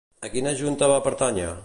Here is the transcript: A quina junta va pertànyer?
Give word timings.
A 0.27 0.29
quina 0.35 0.53
junta 0.61 0.91
va 0.93 0.99
pertànyer? 1.09 1.51